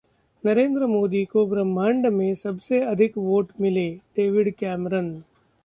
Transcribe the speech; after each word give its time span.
नरेंद्र 0.43 0.85
मोदी 0.85 1.23
को 1.25 1.45
ब्रह्मांड 1.45 2.07
में 2.07 2.33
सबसे 2.35 2.81
अधिक 2.85 3.17
वोट 3.17 3.51
मिले: 3.61 3.89
डेविड 4.15 4.53
कैमरन 4.55 5.13